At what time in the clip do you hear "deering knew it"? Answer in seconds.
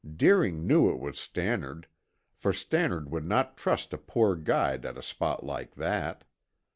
0.15-0.97